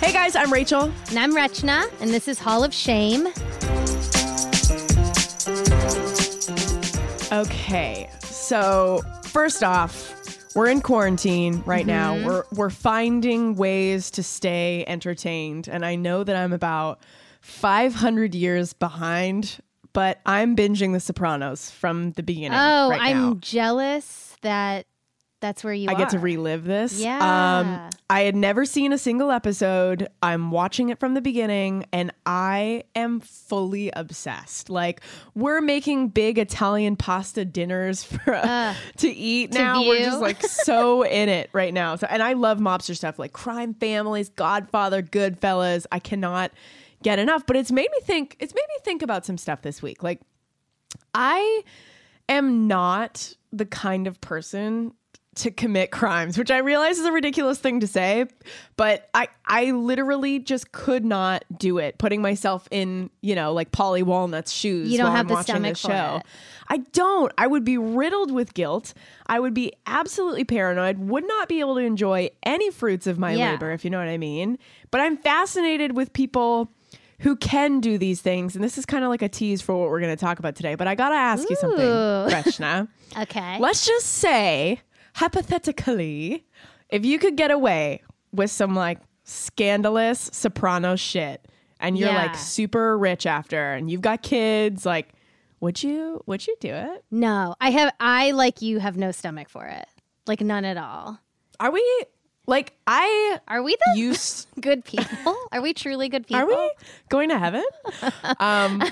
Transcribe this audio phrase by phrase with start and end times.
[0.00, 0.90] Hey guys, I'm Rachel.
[1.10, 3.26] And I'm Rachna, and this is Hall of Shame.
[7.30, 12.14] Okay, so first off, we're in quarantine right now.
[12.14, 12.26] Mm-hmm.
[12.26, 17.00] We're we're finding ways to stay entertained, and I know that I'm about
[17.42, 19.60] 500 years behind,
[19.92, 22.58] but I'm binging The Sopranos from the beginning.
[22.58, 23.34] Oh, right I'm now.
[23.34, 24.86] jealous that
[25.40, 25.96] that's where you I are.
[25.98, 26.94] get to relive this.
[26.94, 27.90] Um, Yeah.
[28.10, 30.08] I had never seen a single episode.
[30.22, 34.68] I'm watching it from the beginning and I am fully obsessed.
[34.68, 35.00] Like,
[35.34, 39.80] we're making big Italian pasta dinners for Uh, to eat to now.
[39.80, 41.96] We're just like so in it right now.
[41.96, 45.86] So, and I love mobster stuff like crime families, Godfather, Goodfellas.
[45.90, 46.50] I cannot
[47.02, 49.80] get enough, but it's made me think, it's made me think about some stuff this
[49.80, 50.02] week.
[50.02, 50.20] Like,
[51.14, 51.62] I
[52.28, 54.92] am not the kind of person
[55.36, 58.26] to commit crimes, which I realize is a ridiculous thing to say,
[58.76, 61.98] but I I literally just could not do it.
[61.98, 64.90] Putting myself in, you know, like Paulie Walnuts' shoes.
[64.90, 66.16] You don't while have I'm the stomach for show.
[66.16, 66.26] it.
[66.68, 67.32] I don't.
[67.38, 68.92] I would be riddled with guilt.
[69.26, 70.98] I would be absolutely paranoid.
[70.98, 73.52] Would not be able to enjoy any fruits of my Yeah.
[73.52, 74.58] labor, if you know what I mean.
[74.90, 76.72] But I'm fascinated with people
[77.20, 79.90] who can do these things, and this is kind of like a tease for what
[79.90, 80.74] we're going to talk about today.
[80.74, 82.26] But I gotta ask you something, Ooh.
[82.30, 82.88] Rachna.
[83.20, 83.58] okay.
[83.60, 84.80] Let's just say,
[85.14, 86.46] hypothetically,
[86.88, 91.46] if you could get away with some like scandalous soprano shit
[91.78, 92.16] and you're Yeah.
[92.26, 95.08] like super rich after and you've got kids, like
[95.60, 97.04] would you would you do it?
[97.10, 97.92] No, I have.
[98.00, 99.86] I like you have no stomach for it.
[100.26, 101.18] Like none at all.
[101.58, 102.04] Are we
[102.46, 105.36] like I Are we the used good people?
[105.52, 106.42] Are we truly good people?
[106.42, 106.70] are we
[107.10, 107.64] going to heaven?
[108.38, 108.82] um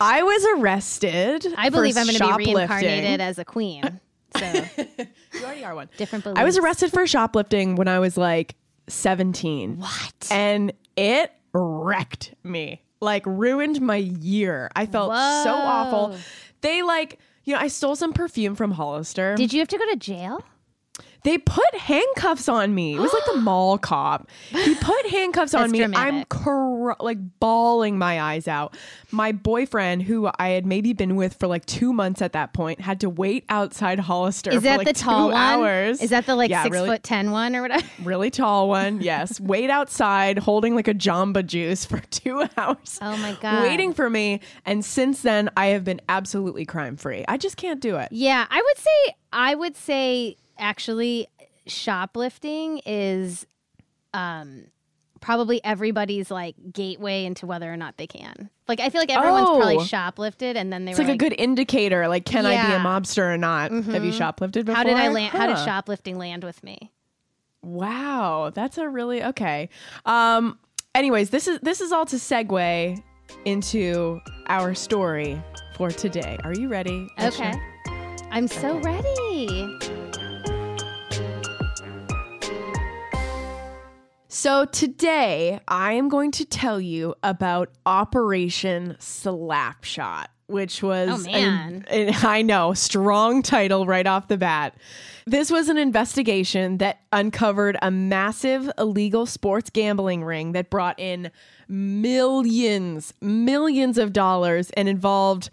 [0.00, 1.46] I was arrested.
[1.56, 4.00] I believe I'm going to be reincarnated as a queen.
[4.36, 4.64] So
[5.40, 5.88] You already are one.
[5.96, 6.40] different beliefs.
[6.40, 8.54] I was arrested for shoplifting when I was like
[8.88, 9.78] 17.
[9.78, 10.28] What?
[10.30, 12.82] And it wrecked me.
[13.00, 14.70] Like ruined my year.
[14.76, 16.16] I felt so awful.
[16.60, 19.34] They like, you know, I stole some perfume from Hollister.
[19.36, 20.44] Did you have to go to jail?
[21.22, 22.94] They put handcuffs on me.
[22.96, 24.28] It was like the mall cop.
[24.50, 25.84] He put handcuffs on me.
[25.84, 28.76] I'm cr- like bawling my eyes out.
[29.10, 32.80] My boyfriend, who I had maybe been with for like two months at that point,
[32.80, 35.34] had to wait outside Hollister Is that like the tall one?
[35.36, 36.00] hours.
[36.00, 37.86] Is that the like Yeah, six really- foot ten one or whatever?
[38.02, 39.00] really tall one.
[39.00, 39.40] Yes.
[39.40, 42.98] Wait outside holding like a Jamba juice for two hours.
[43.02, 43.62] Oh my God.
[43.62, 44.40] Waiting for me.
[44.64, 47.24] And since then, I have been absolutely crime free.
[47.28, 48.08] I just can't do it.
[48.10, 51.26] Yeah, I would say I would say actually
[51.66, 53.46] shoplifting is
[54.14, 54.64] um
[55.20, 58.48] probably everybody's like gateway into whether or not they can.
[58.68, 59.80] Like I feel like everyone's probably Oh.
[59.80, 62.08] shoplifted and then they It's were like, a good indicator.
[62.08, 62.86] Like, can I be a Mm-hmm.
[62.86, 63.70] mobster or not?
[63.70, 64.74] Have you shoplifted before?
[64.76, 66.90] how did I land how did shoplifting land with me?
[67.62, 69.68] Wow, that's a really okay.
[70.06, 70.58] Um.
[70.94, 73.00] Anyways, this is this is all to segue
[73.44, 75.40] into our story
[75.76, 76.36] for today.
[76.42, 77.06] Are you ready?
[77.22, 77.52] Okay.
[78.32, 79.99] I'm so ready.
[84.40, 91.84] So today I am going to tell you about Operation Slapshot, which was Oh, an-
[91.90, 94.74] an- I know, strong title right off the bat.
[95.26, 101.30] This was an investigation that uncovered a massive illegal sports gambling ring that brought in
[101.68, 105.50] millions, millions of dollars and involved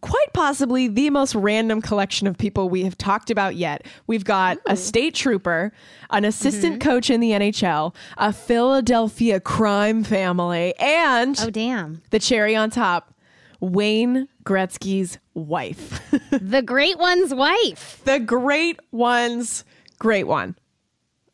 [0.00, 3.86] quite possibly the most random collection of people we have talked about yet.
[4.06, 5.72] We've got a state trooper,
[6.10, 6.88] an assistant mm-hmm.
[6.88, 12.02] coach in the NHL, a Philadelphia crime family, and Oh damn.
[12.10, 13.14] the cherry on top,
[13.60, 16.00] Wayne Gretzky's wife.
[16.30, 18.00] the great one's wife.
[18.04, 19.64] the great one's
[19.98, 20.56] great one.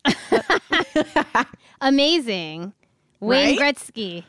[1.81, 2.73] Amazing.
[3.19, 3.75] Wayne Right?
[3.75, 4.23] Gretzky.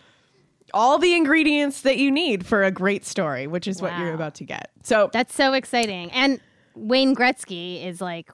[0.76, 4.34] All the ingredients that you need for a great story, which is what you're about
[4.37, 4.70] to get.
[4.82, 6.11] So, That's so exciting.
[6.12, 6.38] And
[6.75, 8.31] Wayne Gretzky is like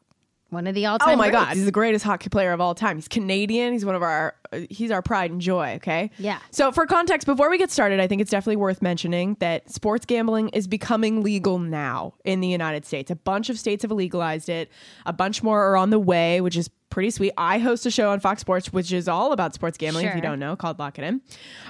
[0.53, 1.15] One of the all-time.
[1.15, 1.45] Oh my greats.
[1.47, 2.99] god, he's the greatest hockey player of all time.
[2.99, 3.73] He's Canadian.
[3.73, 6.11] He's one of our uh, he's our pride and joy, okay?
[6.19, 6.41] Yeah.
[6.51, 10.05] So for context, before we get started, I think it's definitely worth mentioning that sports
[10.05, 13.11] gambling is becoming legal now in the United States.
[13.11, 14.71] A bunch of states have legalized it.
[15.07, 17.33] A bunch more are on the way, which is pretty sweet.
[17.39, 20.21] I host a show on Fox Sports which is all about sports gambling if you
[20.21, 21.23] don't know, called Lock It In.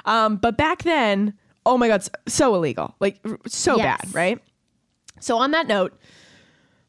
[0.07, 2.97] Um, but back then, oh my god, so illegal.
[2.99, 4.01] Like so Yes.
[4.07, 4.39] bad, right?
[5.21, 5.97] So on that note,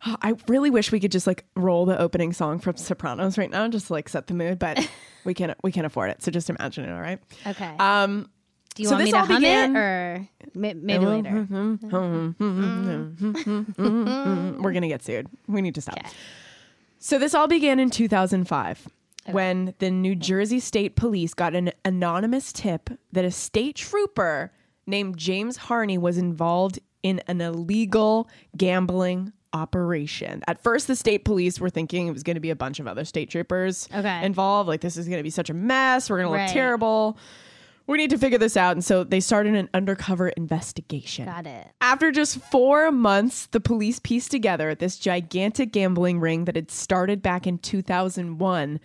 [0.06, 3.68] I really wish we could just like roll the opening song from Sopranos right now,
[3.70, 4.86] just to, like set the mood, but
[5.24, 6.22] we can't we can't afford it.
[6.22, 7.20] So just imagine it, all right?
[7.48, 7.74] Okay.
[7.80, 8.30] Um,
[8.76, 11.48] Do you so want me to hum began- it or may- maybe later?
[13.78, 15.28] we're gonna get sued.
[15.48, 15.98] We need to stop.
[17.00, 18.88] So this all began in 2005
[19.32, 24.52] when the New Jersey State Police got an anonymous tip that a state trooper
[24.86, 30.44] named James Harney was involved in an illegal gambling operation.
[30.48, 32.88] At first, the state police were thinking it was going to be a bunch of
[32.88, 34.26] other state troopers Okay.
[34.26, 34.68] involved.
[34.68, 36.10] Like this is going to be such a mess.
[36.10, 36.46] We're going to Right.
[36.48, 37.18] look terrible.
[37.86, 38.72] We need to figure this out.
[38.78, 41.26] And so they started an undercover investigation.
[41.26, 41.68] Got it.
[41.82, 47.22] After just four months, the police pieced together this gigantic gambling ring that had started
[47.22, 48.80] back in 2001.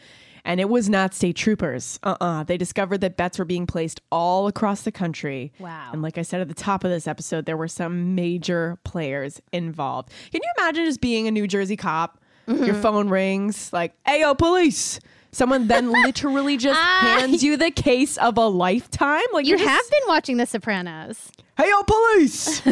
[0.49, 2.01] And it was not state troopers.
[2.03, 5.53] Uh uh They discovered that bets were being placed all across the country.
[5.61, 5.91] Wow.
[5.93, 9.41] And like I said at the top of this episode, there were some major players
[9.53, 10.11] involved.
[10.33, 12.19] Can you imagine just being a New Jersey cop?
[12.49, 12.65] Mm-hmm.
[12.65, 15.01] Your phone rings, like, hey, yo, police.
[15.33, 19.21] Someone then literally just hands you the case of a lifetime.
[19.35, 21.31] Like You you're just- have been watching The Sopranos.
[21.59, 22.63] Hey, yo, police!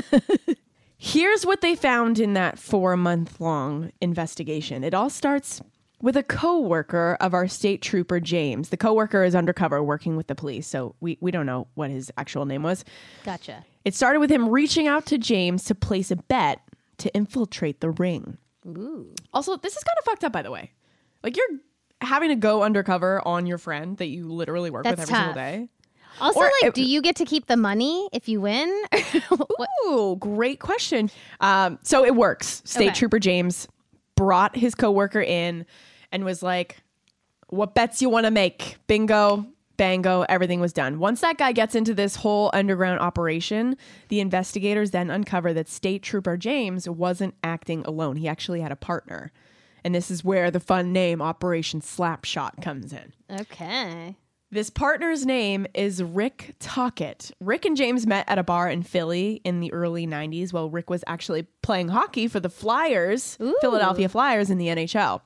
[0.98, 4.82] Here's what they found in that four month long investigation.
[4.82, 5.60] It all starts
[6.02, 8.68] with a co-worker of our state trooper James.
[8.68, 12.10] The co-worker is undercover working with the police, so we, we don't know what his
[12.16, 12.84] actual name was.
[13.24, 13.64] Gotcha.
[13.84, 16.60] It started with him reaching out to James to place a bet
[16.98, 18.36] to infiltrate the ring.
[18.66, 19.14] Ooh.
[19.32, 20.72] Also, this is kind of fucked up, by the way.
[21.22, 21.46] Like you're
[22.00, 25.34] having to go undercover on your friend that you literally work with That's every single
[25.34, 25.68] day.
[26.20, 28.70] Also, Or like, it- do you get to keep the money if you win?
[29.86, 31.10] Ooh, great question.
[31.40, 32.62] Um, so it works.
[32.64, 32.94] State Okay.
[32.94, 33.68] Trooper James
[34.16, 35.64] brought his coworker in
[36.10, 36.82] and was like,
[37.48, 38.76] "What bets you want to make?
[38.86, 39.46] Bingo,
[39.76, 43.76] bango, everything was done." Once that guy gets into this whole underground operation,
[44.08, 48.16] the investigators then uncover that State Trooper James wasn't acting alone.
[48.16, 49.30] He actually had a partner.
[49.84, 53.12] And this is where the fun name Operation Slapshot comes in.
[53.30, 54.16] okay.
[54.52, 57.32] This partner's name is Rick Tocchet.
[57.40, 60.88] Rick and James met at a bar in Philly in the early 90s while Rick
[60.88, 65.20] was actually playing hockey for the Flyers, Philadelphia Flyers in the NHL.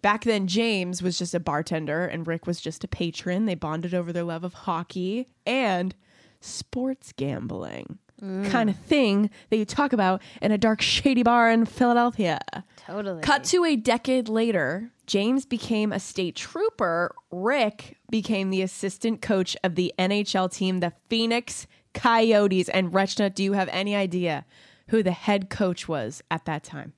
[0.00, 3.44] Back then, James was just a bartender and Rick was just a patron.
[3.44, 5.94] They bonded over their love of hockey and
[6.40, 7.98] sports gambling.
[8.22, 8.50] Mm.
[8.50, 12.40] Kind of thing that you talk about in a dark, shady bar in Philadelphia.
[12.76, 13.20] Totally.
[13.20, 17.14] Cut to a decade later, James became a state trooper.
[17.30, 22.68] Rick became the assistant coach of the NHL team, the Phoenix Coyotes.
[22.68, 24.44] And Rachna, do you have any idea
[24.88, 26.92] who the head coach was at that time?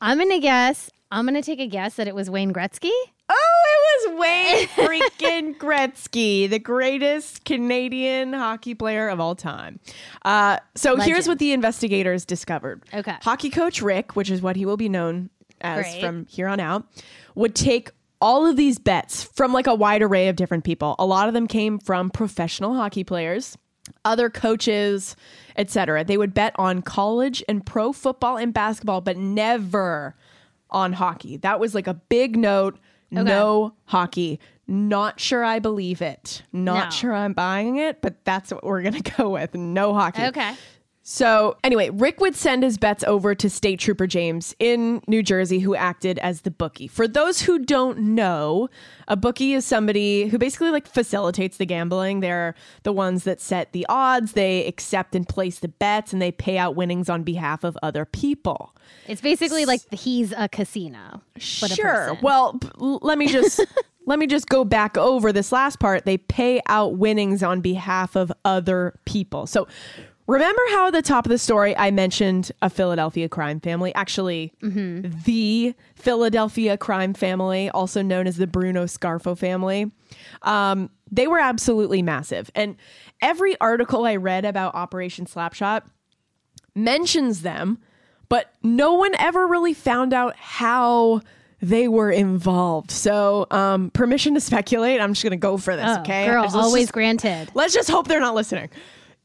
[0.00, 2.92] I'm going to guess, I'm going to take a guess that it was Wayne Gretzky.
[3.30, 3.64] Oh,
[4.06, 9.80] it was Wayne freaking Gretzky, the greatest Canadian hockey player of all time.
[10.24, 12.84] Uh, so here's what the investigators discovered.
[12.94, 13.16] Okay.
[13.22, 16.00] Hockey coach Rick, which is what he will be known as Great.
[16.00, 16.86] from here on out,
[17.34, 17.90] would take
[18.20, 20.96] all of these bets from like a wide array of different people.
[20.98, 23.56] A lot of them came from professional hockey players,
[24.04, 25.14] other coaches,
[25.56, 26.04] etc.
[26.04, 30.16] They would bet on college and pro football and basketball, but never
[30.70, 31.36] on hockey.
[31.38, 32.78] That was like a big note.
[33.10, 34.38] No hockey.
[34.66, 36.42] Not sure I believe it.
[36.52, 36.90] Not No.
[36.90, 39.54] sure I'm buying it, but that's what we're going to go with.
[39.54, 40.24] No hockey.
[40.24, 40.54] Okay.
[41.10, 45.60] So, anyway, Rick would send his bets over to State Trooper James in New Jersey,
[45.60, 46.86] who acted as the bookie.
[46.86, 48.68] For those who don't know,
[49.08, 52.20] a bookie is somebody who basically like facilitates the gambling.
[52.20, 56.30] They're the ones that set the odds, they accept and place the bets, and they
[56.30, 58.76] pay out winnings on behalf of other people.
[59.06, 61.22] It's basically like he's a casino.
[61.32, 61.94] But a sure.
[61.94, 62.18] person.
[62.20, 63.64] Well, let me just
[64.04, 66.04] let me just go back over this last part.
[66.04, 69.46] They pay out winnings on behalf of other people.
[69.46, 69.68] So
[70.28, 73.92] remember how at the top of the story I mentioned a Philadelphia crime family?
[73.96, 79.90] Actually, the Philadelphia crime family, also known as the Bruno Scarfo family.
[80.42, 82.50] Um, they were absolutely massive.
[82.54, 82.76] And
[83.20, 85.82] every article I read about Operation Slapshot
[86.74, 87.78] mentions them,
[88.28, 91.22] but no one ever really found out how
[91.60, 92.90] they were involved.
[92.90, 95.00] So, um, permission to speculate.
[95.00, 95.86] I'm just going to go for this.
[95.88, 97.50] Oh, okay, girl, always just- granted.
[97.54, 98.68] Let's just hope they're not listening.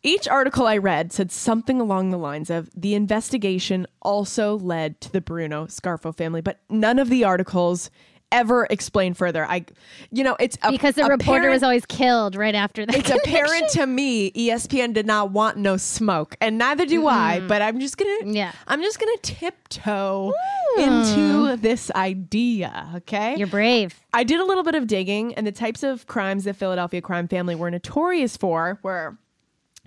[0.05, 5.11] Each article I read said something along the lines of the investigation also led to
[5.11, 7.89] the Bruno Scarfo family, but none of the articles
[8.33, 9.45] ever explain further.
[9.45, 9.65] I,
[10.11, 12.95] you know, it's a, because the reporter was always killed right after that.
[12.95, 17.37] It's apparent to me ESPN did not want no smoke, and neither do I.
[17.37, 17.47] Mm-hmm.
[17.47, 18.51] But I'm just gonna, Yeah.
[18.67, 20.81] I'm just gonna tiptoe hmm.
[20.81, 22.89] into this idea.
[22.95, 24.01] Okay, You're brave.
[24.13, 27.27] I did a little bit of digging, and the types of crimes that Philadelphia crime
[27.27, 29.17] family were notorious for were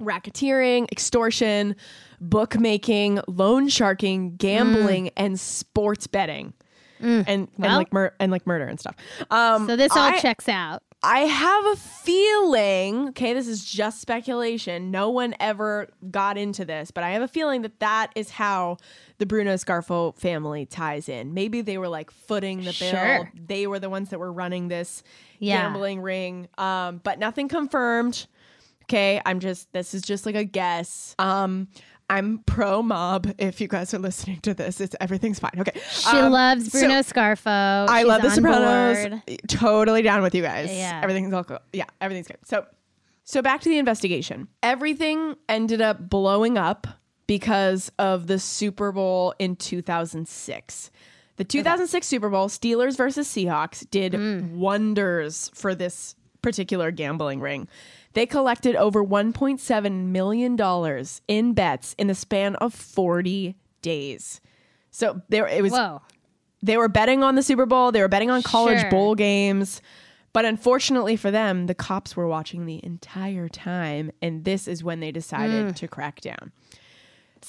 [0.01, 1.77] racketeering, extortion,
[2.21, 6.53] bookmaking, loan sharking, gambling, and sports betting.
[6.99, 8.97] And, and Well- like mur- and like murder and stuff.
[9.31, 10.83] Um, So this all I- checks out.
[11.03, 14.91] I have a feeling, okay, this is just speculation.
[14.91, 18.79] No one ever got into this, but I have a feeling that that is how
[19.19, 21.35] the Bruno Scarfo family ties in.
[21.35, 22.91] Maybe they were like footing the bill.
[22.91, 23.31] Sure.
[23.35, 25.03] They were the ones that were running this
[25.39, 25.63] Yeah.
[25.63, 26.49] gambling ring.
[26.57, 28.27] Um, but nothing confirmed.
[28.89, 31.15] Okay, I'm just this is just like a guess.
[31.19, 31.69] Um,
[32.09, 33.33] I'm pro mob.
[33.37, 35.51] If you guys are listening to this, it's everything's fine.
[35.59, 37.89] Okay, She Um, loves so- Bruno Scarfo.
[37.89, 39.09] I She's love The Sopranos.
[39.27, 39.41] board.
[39.49, 40.71] Totally down with you guys.
[40.71, 41.01] Yeah.
[41.03, 41.59] Everything's all cool.
[41.73, 42.39] Yeah, everything's good.
[42.45, 42.65] So,
[43.25, 44.47] so back to the investigation.
[44.63, 46.87] Everything ended up blowing up
[47.27, 50.93] because of the Super Bowl in 2006.
[51.39, 54.15] The 2006 Super Bowl, Steelers versus Seahawks, did
[54.57, 57.67] wonders for this particular gambling ring.
[58.17, 64.41] They collected over 1.7 million dollars in bets in the span of 40 days.
[64.91, 66.01] So there it was Whoa.
[66.63, 68.91] they were betting on the Super Bowl, they were betting on college Sure.
[68.91, 69.83] bowl games.
[70.33, 75.01] But unfortunately for them, the cops were watching the entire time, and this is when
[75.01, 75.77] they decided mm.
[75.77, 76.53] to crack down.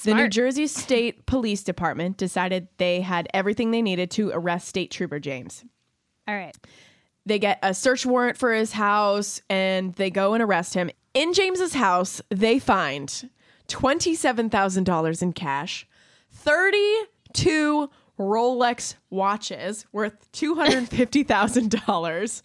[0.04, 4.90] The New Jersey State Police Department decided they had everything they needed to arrest State
[4.90, 5.64] Trooper James.
[6.28, 6.54] All right.
[7.28, 10.90] They get a search warrant for his house and they go and arrest him.
[11.12, 13.28] In James's house, they find
[13.68, 15.86] $27,000 in cash,
[16.30, 22.42] 32 Rolex watches worth $250,000.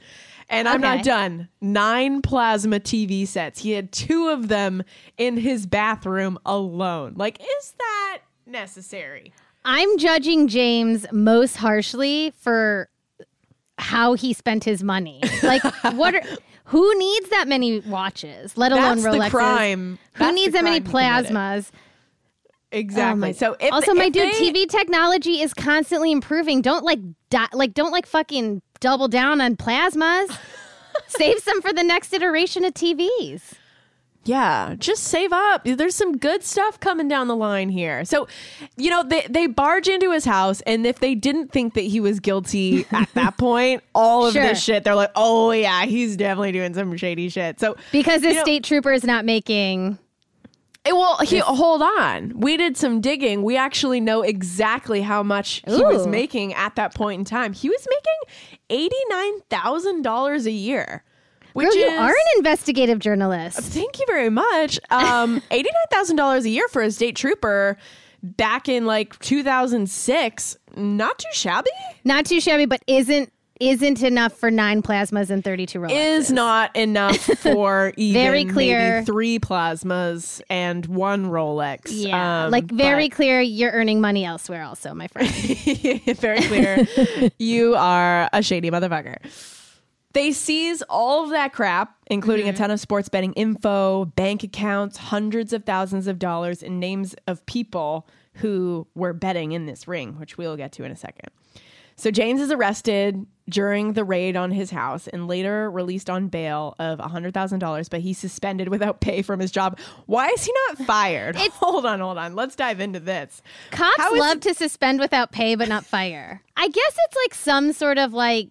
[0.49, 0.95] And I'm Okay.
[0.97, 1.47] not done.
[1.61, 3.61] Nine plasma TV sets.
[3.61, 4.83] He had two of them
[5.17, 7.13] in his bathroom alone.
[7.15, 9.33] Like, is that necessary?
[9.65, 12.89] I'm judging James most harshly for
[13.83, 15.21] how he spent his money.
[15.43, 15.61] Like,
[15.93, 16.21] what are.
[16.67, 19.99] Who needs that many watches, let alone That's the crime.
[20.13, 20.85] Who That's needs that many crime
[21.19, 21.31] he committed.
[21.35, 21.71] plasmas?
[22.71, 23.29] Exactly.
[23.29, 26.61] Oh so if also, my if dude, they- TV technology is constantly improving.
[26.61, 26.99] Don't like,
[27.29, 30.35] di- like, don't like fucking double down on plasmas.
[31.07, 33.53] Save some for the next iteration of TVs.
[34.25, 35.63] Yeah, just save up.
[35.65, 38.05] There's some good stuff coming down the line here.
[38.05, 38.27] So,
[38.77, 41.99] you know, they they barge into his house, and if they didn't think that he
[41.99, 44.43] was guilty at that point, all of Sure.
[44.43, 47.59] this shit, they're like, oh yeah, he's definitely doing some shady shit.
[47.59, 49.97] So, Because the You know- state trooper is not making.
[50.85, 52.39] eh, well, he, hold on.
[52.39, 53.43] We did some digging.
[53.43, 57.51] We actually know exactly how much he was making at that point in time.
[57.51, 58.35] He was making
[58.69, 61.03] eighty nine thousand dollars a year.
[61.53, 63.59] Which Girl, you is, are an investigative journalist.
[63.59, 64.79] Thank you very much.
[64.89, 67.77] Um, eighty nine thousand dollars a year for a state trooper
[68.21, 70.57] back in like two thousand six.
[70.75, 71.69] Not too shabby.
[72.03, 75.91] Not too shabby, but isn't isn't enough for nine plasmas and thirty two Rolexes.
[75.91, 79.03] Is not enough for even Very clear.
[79.05, 81.83] three plasmas and one Rolex.
[81.89, 83.39] Yeah, Um, like very clear.
[83.41, 85.29] You're earning money elsewhere, also, my friend.
[86.17, 86.87] very clear.
[87.37, 89.17] you are a shady motherfucker.
[90.13, 92.55] They seize all of that crap, including Mm-hmm.
[92.55, 97.15] a ton of sports betting info, bank accounts, hundreds of thousands of dollars, and names
[97.27, 101.29] of people who were betting in this ring, which we'll get to in a second.
[101.95, 106.75] So James is arrested during the raid on his house and later released on bail
[106.79, 109.77] of $100,000, but he's suspended without pay from his job.
[110.07, 111.35] Why is he not fired?
[111.51, 112.33] hold on, hold on.
[112.35, 113.43] Let's dive into this.
[113.69, 116.41] Cops How is love to suspend without pay, but not fire.
[116.57, 118.47] I guess it's like some sort of like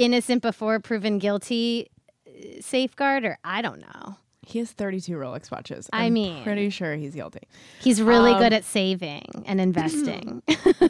[0.00, 1.90] innocent before proven guilty
[2.26, 2.30] uh,
[2.60, 4.16] safeguard, or I don't know.
[4.46, 5.88] He has 32 Rolex watches.
[5.92, 7.42] I I'm mean- pretty sure he's guilty.
[7.80, 10.42] He's really Um, good at saving and investing.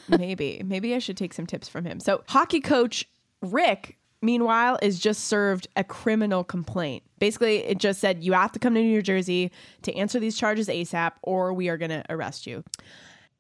[0.09, 0.63] Maybe.
[0.65, 2.01] Maybe I should take some tips from him.
[2.01, 3.07] So, hockey coach
[3.43, 7.03] Rick, meanwhile, is just served a criminal complaint.
[7.19, 9.51] Basically, it just said, you have to come to New Jersey
[9.83, 12.65] to answer these charges ASAP, or we are going to arrest you.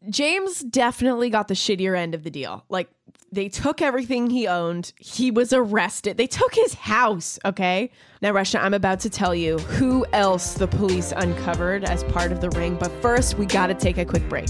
[0.08, 2.64] James definitely got the shittier end of the deal.
[2.70, 2.88] Like,
[3.30, 4.94] they took everything he owned.
[4.96, 6.16] He was arrested.
[6.16, 7.90] They took his house, okay?
[8.22, 12.40] Now, Russia, I'm about to tell you who else the police uncovered as part of
[12.40, 12.76] the ring.
[12.76, 14.48] But first, we got to take a quick break.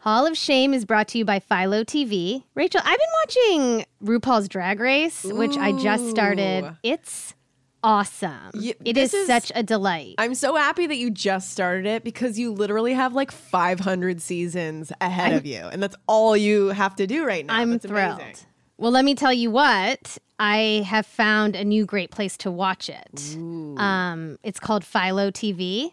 [0.00, 2.42] Hall of Shame is brought to you by Philo TV.
[2.56, 6.76] Rachel, I've been watching RuPaul's Drag Race, which I just started.
[6.82, 7.34] It's
[7.82, 8.50] awesome.
[8.54, 10.14] Ye- it is, is- such a delight.
[10.18, 14.92] I'm so happy that you just started it because you literally have like 500 seasons
[15.00, 17.54] ahead of you, and that's all you have to do right now.
[17.54, 18.20] I'm That's thrilled.
[18.20, 18.46] amazing.
[18.78, 20.18] Well, let me tell you what.
[20.38, 23.36] I have found a new great place to watch it.
[23.78, 25.92] Um, it's called Philo TV.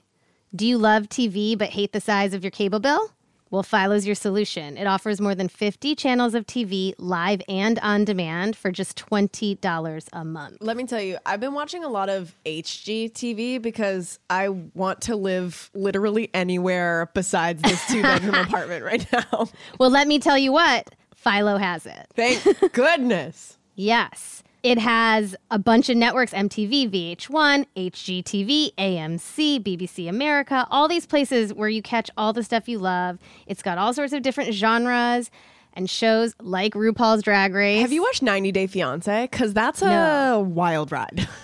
[0.53, 3.11] Do you love TV but hate the size of your cable bill?
[3.53, 4.77] Well, Philo's your solution.
[4.77, 10.07] It offers more than 50 channels of TV, live and on demand, for just $20
[10.11, 10.57] a month.
[10.59, 15.15] Let me tell you, I've been watching a lot of HGTV because I want to
[15.15, 19.47] live literally anywhere besides this two bedroom apartment right now.
[19.77, 20.89] Well, let me tell you what.
[21.13, 22.07] Philo has it.
[22.15, 22.41] Thank
[22.73, 23.59] goodness.
[23.75, 24.41] Yes.
[24.63, 31.53] It has a bunch of networks MTV, VH1, HGTV, AMC, BBC America, all these places
[31.53, 33.19] where you catch all the stuff you love.
[33.45, 35.29] It's got all sorts of different genres
[35.73, 37.81] and shows like RuPaul's Drag Race.
[37.81, 39.27] Have you watched 90 Day Fiance?
[39.29, 40.39] Because that's a No.
[40.49, 41.27] wild ride.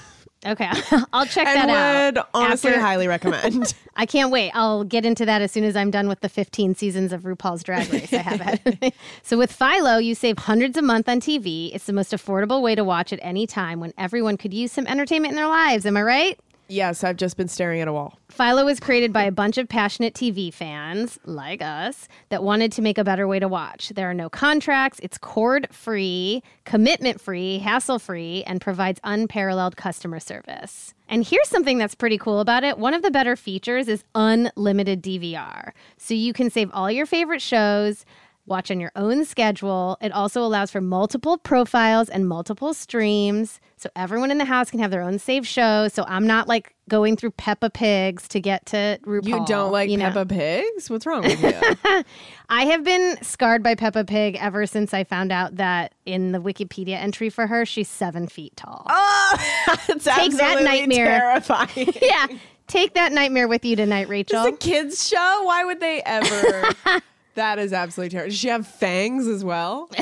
[0.45, 0.69] Okay.
[1.13, 2.29] I'll check and that would out.
[2.33, 3.73] honestly after- highly recommend.
[3.97, 4.51] I can't wait.
[4.53, 7.63] I'll get into that as soon as I'm done with the 15 seasons of RuPaul's
[7.63, 8.59] Drag Race I have.
[9.23, 11.73] So with Philo, you save hundreds a month on TV.
[11.75, 14.87] It's the most affordable way to watch at any time when everyone could use some
[14.87, 15.85] entertainment in their lives.
[15.85, 16.39] Am I right?
[16.69, 18.17] Yes, I've just been staring at a wall.
[18.29, 22.81] Philo was created by a bunch of passionate TV fans like us that wanted to
[22.81, 23.89] make a better way to watch.
[23.89, 30.19] There are no contracts, it's cord free, commitment free, hassle free, and provides unparalleled customer
[30.19, 30.93] service.
[31.09, 35.01] And here's something that's pretty cool about it one of the better features is unlimited
[35.01, 35.71] DVR.
[35.97, 38.05] So you can save all your favorite shows.
[38.49, 39.97] Watch on your own schedule.
[40.01, 43.59] It also allows for multiple profiles and multiple streams.
[43.77, 45.87] So everyone in the house can have their own saved show.
[45.87, 49.25] So I'm not like going through Peppa Pigs to get to RuPaul.
[49.27, 50.05] You don't like you know?
[50.11, 50.89] Peppa Pigs?
[50.89, 52.03] What's wrong with you?
[52.49, 56.39] I have been scarred by Peppa Pig ever since I found out that in the
[56.39, 58.85] Wikipedia entry for her, she's seven feet tall.
[58.89, 59.35] Oh,
[59.89, 61.19] it's Take that nightmare.
[61.19, 61.93] terrifying.
[62.01, 62.27] Yeah.
[62.67, 64.43] Take that nightmare with you tonight, Rachel.
[64.45, 65.41] It's a kids show.
[65.43, 67.01] Why would they ever?
[67.39, 68.29] That is absolutely terrible.
[68.29, 69.89] Does she have fangs as well?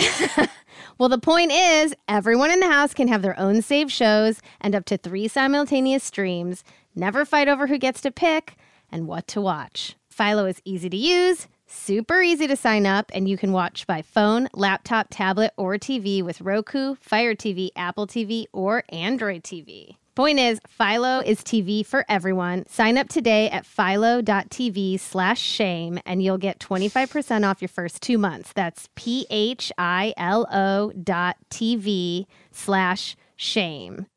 [0.97, 4.73] Well, the point is, everyone in the house can have their own saved shows and
[4.73, 6.63] up to three simultaneous streams.
[6.95, 8.55] Never fight over who gets to pick
[8.91, 9.95] and what to watch.
[10.09, 14.01] Philo is easy to use, super easy to sign up, and you can watch by
[14.01, 19.97] phone, laptop, tablet, or TV with Roku, Fire TV, Apple TV, or Android TV.
[20.17, 22.65] Point is, Philo is TV for everyone.
[22.65, 28.17] Sign up today at philo.tv slash shame and you'll get 25% off your first two
[28.17, 28.51] months.
[28.51, 29.71] That's P-H-I-L-O
[31.03, 34.07] dot TV slash shame.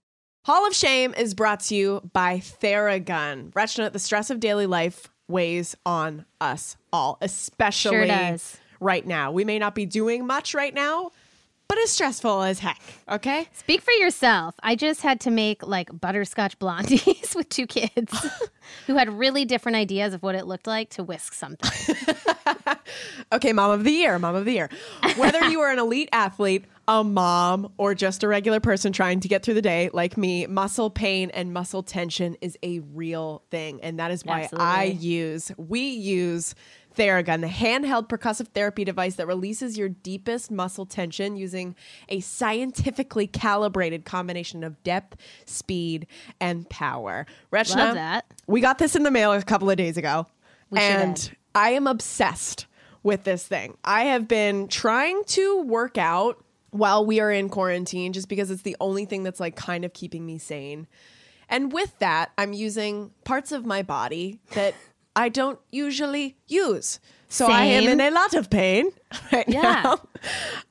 [0.46, 3.52] Hall of Shame is brought to you by Theragun.
[3.52, 8.38] Rachna, the stress of daily life weighs on us all, especially Sure
[8.80, 9.30] right now.
[9.30, 11.10] We may not be doing much right now,
[11.70, 12.80] but it's stressful as heck.
[13.08, 13.46] Okay.
[13.52, 14.56] Speak for yourself.
[14.60, 18.12] I just had to make like butterscotch blondies with two kids
[18.88, 21.70] who had really different ideas of what it looked like to whisk something.
[23.32, 24.68] Okay, mom of the year, mom of the year.
[25.16, 29.28] Whether you are an elite athlete, a mom, or just a regular person trying to
[29.28, 33.80] get through the day like me, muscle pain and muscle tension is a real thing.
[33.82, 36.56] And that is why I use, we use
[37.00, 41.74] Theragun, the handheld percussive therapy device that releases your deepest muscle tension using
[42.10, 46.06] a scientifically calibrated combination of depth, speed,
[46.40, 47.24] and power.
[47.50, 48.26] Rachna, Love that.
[48.46, 50.26] we got this in the mail a couple of days ago.
[50.68, 51.34] We and.
[51.54, 52.66] I am obsessed
[53.02, 53.78] with this thing.
[53.82, 58.62] I have been trying to work out while we are in quarantine just because it's
[58.62, 60.86] the only thing that's like kind of keeping me sane.
[61.48, 64.74] And with that, I'm using parts of my body that
[65.16, 67.00] I don't usually use.
[67.28, 68.90] So I am in a lot of pain
[69.32, 69.60] right Yeah.
[69.84, 70.00] now.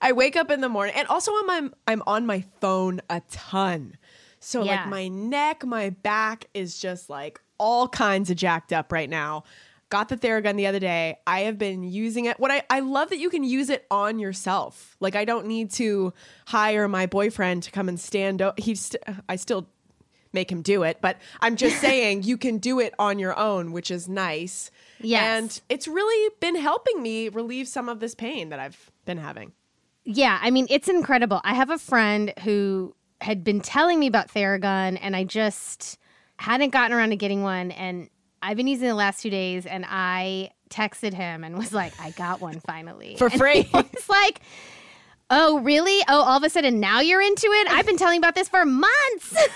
[0.01, 3.21] I wake up in the morning and also I'm I'm, I'm on my phone a
[3.31, 3.97] ton.
[4.39, 4.77] So Yeah.
[4.81, 9.43] like my neck, my back is just like all kinds of jacked up right now.
[9.89, 11.17] Got the Theragun the other day.
[11.25, 12.39] I have been using it.
[12.39, 14.95] What I, I love that you can use it on yourself.
[14.99, 16.13] Like I don't need to
[16.45, 18.41] hire my boyfriend to come and stand.
[18.41, 19.67] O- he st- I still
[20.33, 23.71] make him do it, but I'm just saying you can do it on your own,
[23.71, 24.71] which is nice.
[24.99, 25.23] Yes.
[25.23, 29.53] And it's really been helping me relieve some of this pain that I've been having.
[30.05, 31.41] Yeah, I mean, it's incredible.
[31.43, 35.97] I have a friend who had been telling me about Theragun, and I just
[36.37, 37.71] hadn't gotten around to getting one.
[37.71, 38.09] And
[38.41, 41.93] I've been using it the last two days, and I texted him and was like,
[41.99, 43.15] I got one finally.
[43.17, 43.69] For free.
[43.73, 44.41] It's like,
[45.31, 46.01] Oh, really?
[46.07, 47.71] Oh, all of a sudden now you're into it?
[47.71, 49.35] I've been telling about this for months.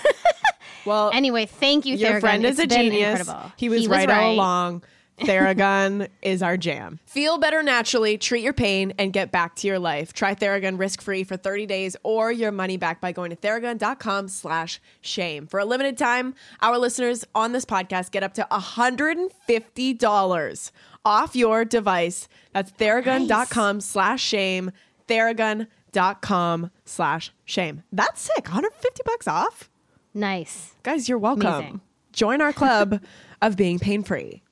[0.84, 2.20] Well, anyway, thank you, your Theragun.
[2.20, 3.20] friend is It's a genius.
[3.20, 3.52] incredible.
[3.56, 4.82] He was, right, all along.
[5.20, 6.98] Theragun is our jam.
[7.06, 10.12] Feel better naturally, treat your pain, and get back to your life.
[10.12, 14.80] Try Theragun risk-free for 30 days or your money back by going to theragun.com slash
[15.00, 15.46] shame.
[15.46, 20.70] For a limited time, our listeners on this podcast get up to $150
[21.04, 22.26] off your device.
[22.52, 24.72] That's theragun.com slash shame.
[25.06, 27.84] Theragun.com slash shame.
[27.92, 28.46] That's sick.
[28.46, 29.70] 150 bucks off?
[30.14, 30.74] Nice.
[30.84, 31.46] Guys, you're welcome.
[31.46, 31.80] Amazing.
[32.12, 33.00] Join our club
[33.42, 34.44] of being pain free.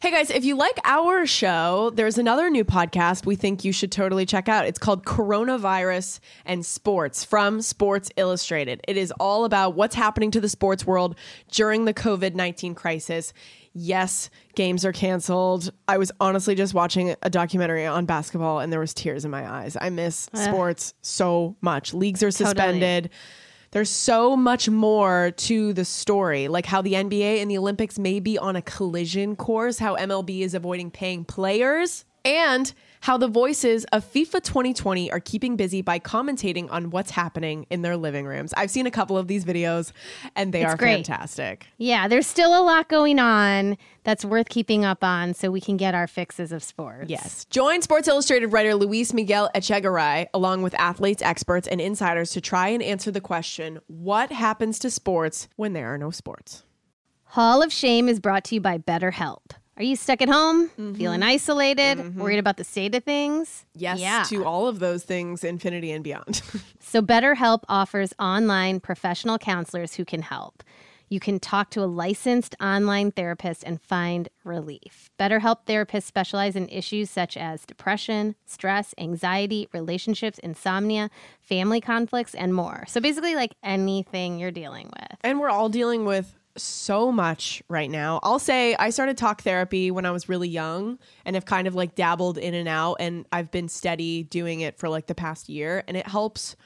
[0.00, 3.90] Hey guys, if you like our show, there's another new podcast we think you should
[3.90, 4.64] totally check out.
[4.64, 8.80] It's called Coronavirus and Sports from Sports Illustrated.
[8.86, 11.16] It is all about what's happening to the sports world
[11.50, 13.32] during the COVID 19 crisis.
[13.72, 15.72] Yes, games are canceled.
[15.88, 19.50] I was honestly just watching a documentary on basketball and there was tears in my
[19.50, 19.76] eyes.
[19.80, 21.92] I miss sports so much.
[21.92, 23.10] Leagues are suspended
[23.70, 28.20] there's so much more to the story, like how the NBA and the Olympics may
[28.20, 33.84] be on a collision course, how MLB is avoiding paying players, and how the voices
[33.92, 38.52] of FIFA 2020 are keeping busy by commentating on what's happening in their living rooms.
[38.56, 39.92] I've seen a couple of these videos
[40.34, 41.06] and they It's are great.
[41.06, 41.66] fantastic.
[41.78, 45.76] Yeah, there's still a lot going on that's worth keeping up on so we can
[45.76, 47.08] get our fixes of sports.
[47.08, 47.44] Yes.
[47.46, 52.68] Join Sports Illustrated writer Luis Miguel Echegaray along with athletes, experts, and insiders to try
[52.68, 56.64] and answer the question what happens to sports when there are no sports?
[57.32, 59.50] Hall of Shame is brought to you by BetterHelp.
[59.78, 60.94] Are you stuck at home, Mm-hmm.
[60.94, 63.64] feeling isolated, worried about the state of things?
[63.74, 64.24] Yes, Yeah.
[64.28, 66.42] to all of those things, infinity and beyond.
[66.80, 70.62] So, BetterHelp offers online professional counselors who can help.
[71.10, 75.10] You can talk to a licensed online therapist and find relief.
[75.20, 81.10] BetterHelp therapists specialize in issues such as depression, stress, anxiety, relationships, insomnia,
[81.40, 82.84] family conflicts, and more.
[82.88, 85.18] So, basically, like anything you're dealing with.
[85.22, 88.20] and we're all dealing with so much right now.
[88.22, 91.74] I'll say I started talk therapy when I was really young and have kind of
[91.74, 95.48] like dabbled in and out and I've been steady doing it for like the past
[95.48, 96.56] year and it helps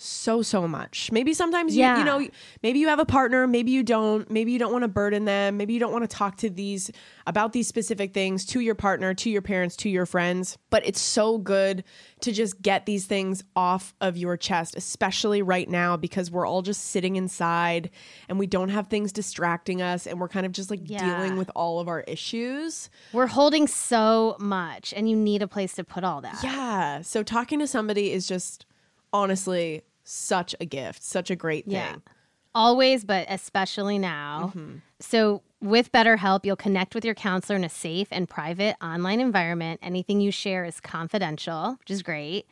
[0.00, 1.10] so so much.
[1.10, 1.98] Maybe sometimes you Yeah.
[1.98, 2.28] you know
[2.62, 5.56] maybe you have a partner, maybe you don't, maybe you don't want to burden them,
[5.56, 6.90] maybe you don't want to talk to these
[7.26, 11.00] about these specific things to your partner, to your parents, to your friends, but it's
[11.00, 11.82] so good
[12.20, 16.62] to just get these things off of your chest, especially right now because we're all
[16.62, 17.90] just sitting inside
[18.28, 21.04] and we don't have things distracting us and we're kind of just like Yeah.
[21.18, 22.88] dealing with all of our issues.
[23.12, 26.38] We're holding so much, and you need a place to put all that.
[26.42, 27.02] Yeah.
[27.02, 28.64] So talking to somebody is just
[29.12, 31.74] honestly such a gift, such a great thing.
[31.74, 31.96] Yeah.
[32.54, 34.52] Always, but especially now.
[34.54, 34.76] Mm-hmm.
[35.00, 39.80] So, with BetterHelp, you'll connect with your counselor in a safe and private online environment.
[39.82, 42.46] Anything you share is confidential, which is great.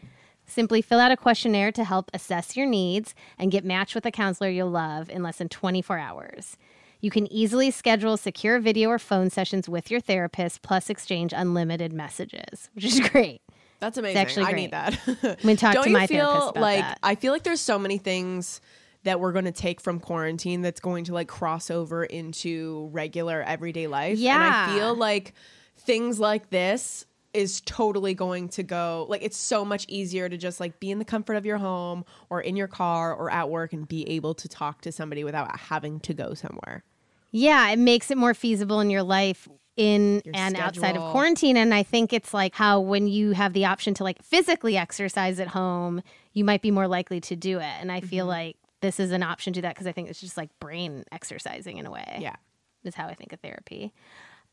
[0.45, 4.11] Simply fill out a questionnaire to help assess your needs and get matched with a
[4.11, 6.57] counselor you'll love in less than 24 hours.
[7.01, 11.93] You can easily schedule secure video or phone sessions with your therapist, plus exchange unlimited
[11.93, 13.43] messages, which is great.
[13.81, 14.19] That's amazing.
[14.19, 14.61] actually I great.
[14.63, 14.99] need that.
[15.07, 16.99] I'm gonna talk Don't to my feel therapist about like that.
[17.03, 18.61] I feel like there's so many things
[19.07, 23.43] that we're going to take from quarantine that's going to like cross over into regular
[23.43, 24.19] everyday life.
[24.19, 24.35] Yeah.
[24.35, 24.73] And.
[24.73, 25.33] I feel like
[25.77, 30.59] things like this is totally going to go like it's so much easier to just
[30.59, 33.73] like be in the comfort of your home or in your car or at work
[33.73, 36.83] and be able to talk to somebody without having to go somewhere.
[37.31, 41.57] Yeah, it makes it more feasible in your life in and outside of quarantine.
[41.57, 45.39] And I think it's like how when you have the option to like physically exercise
[45.39, 47.75] at home, you might be more likely to do it.
[47.81, 48.31] And I feel Mm-hmm.
[48.31, 51.05] like this is an option to do that because I think it's just like brain
[51.13, 52.19] exercising in a way.
[52.21, 52.37] Yeah.
[52.85, 53.93] Is how I think of therapy.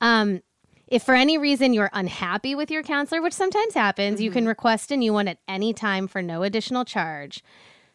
[0.01, 0.41] Um,
[0.87, 4.39] if for any reason you're unhappy with your counselor, which sometimes happens, you Mm-hmm.
[4.39, 7.43] can request a new one at any time for no additional charge.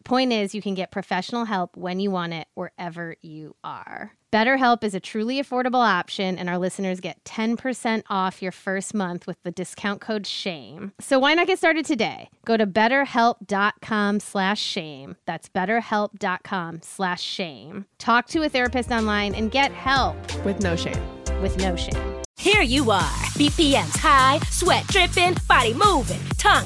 [0.09, 4.13] Point is, you can get professional help when you want it, wherever you are.
[4.33, 9.27] BetterHelp is a truly affordable option, and our listeners get 10% off your first month
[9.27, 10.93] with the discount code SHAME.
[10.99, 12.31] So why not get started today?
[12.43, 15.15] Go to betterhelp.com slash shame.
[15.27, 17.85] That's betterhelp.com slash shame.
[17.99, 20.97] Talk to a therapist online and get help With no shame.
[21.39, 22.23] with no shame.
[22.35, 26.65] Here you are, BPMs high, sweat dripping, body moving, tongue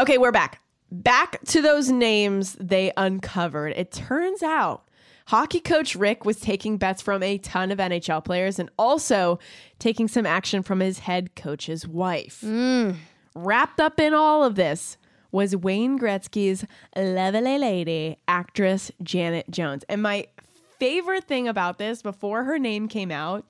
[0.00, 0.62] Okay, we're back.
[0.90, 3.74] Back to those names they uncovered.
[3.76, 4.88] It turns out
[5.26, 9.38] Hockey coach Rick was taking bets from a ton of NHL players and also
[9.78, 12.42] taking some action from his head coach's wife.
[13.34, 14.96] Wrapped up in all of this
[15.32, 16.64] was Wayne Gretzky's
[16.96, 19.84] lovely lady, actress Janet Jones.
[19.86, 20.28] And my
[20.78, 23.44] favorite thing about this, before her name came out,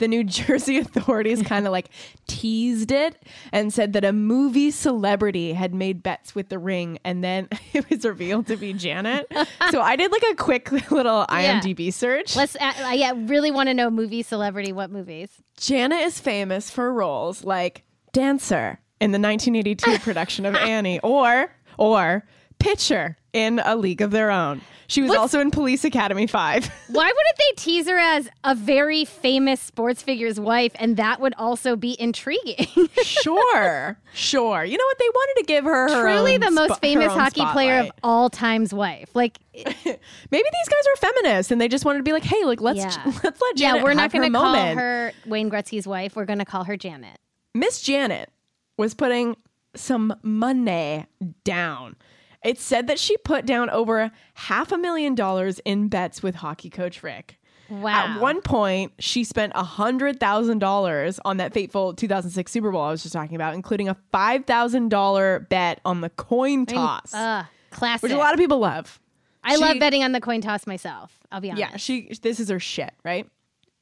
[0.00, 1.90] the New Jersey authorities kind of like
[2.26, 7.22] teased it and said that a movie celebrity had made bets with the ring and
[7.22, 9.30] then it was revealed to be Janet.
[9.70, 11.60] so I did like a quick little Yeah.
[11.60, 12.34] IMDb search.
[12.34, 12.56] Let's.
[12.56, 14.72] Uh, I yeah, really want to know movie celebrity.
[14.72, 15.30] What movies?
[15.58, 22.26] Janet is famous for roles like dancer in the 1982 production of Annie or or
[22.58, 24.60] pitcher in A League of Their Own.
[24.86, 26.64] She was also in Police Academy 5.
[26.88, 31.32] Why wouldn't they tease her as a very famous sports figure's wife, and that would
[31.38, 32.66] also be intriguing?
[33.04, 33.96] sure.
[34.12, 34.64] Sure.
[34.64, 37.44] You know what they wanted to give her her Truly, the most her famous hockey
[37.52, 39.10] player of all time's wife.
[39.14, 42.60] Like, Maybe these guys are feminists and they just wanted to be like, "Hey, like
[42.60, 43.12] let's Yeah.
[43.22, 46.16] let's let Janet yeah, we're not going to call moment." her Wayne Gretzky's wife.
[46.16, 47.18] We're going to call her Janet.
[47.54, 48.30] Miss Janet
[48.76, 49.36] was putting
[49.76, 51.06] some money
[51.44, 51.94] down.
[52.42, 56.70] It said that she put down over half a million dollars in bets with hockey
[56.70, 57.36] coach Rick.
[57.68, 58.14] Wow.
[58.16, 63.12] At one point, she spent $100,000 on that fateful 2006 Super Bowl I was just
[63.12, 68.02] talking about, including a $5,000 bet on the coin toss, Uh, classic.
[68.02, 69.00] which a lot of people love.
[69.42, 71.18] I love betting on the coin toss myself.
[71.32, 71.70] I'll be honest.
[71.70, 73.26] Yeah, she this is her shit, right?